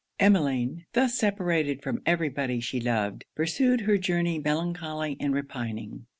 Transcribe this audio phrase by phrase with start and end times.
[0.19, 6.07] Emmeline, thus separated from every body she loved, pursued her journey melancholy and repining.